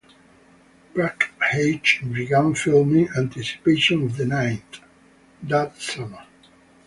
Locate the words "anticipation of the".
3.15-4.25